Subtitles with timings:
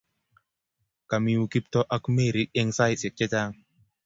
[1.09, 3.51] Kami yu Kiptoo ak Mary eng saisiek chechang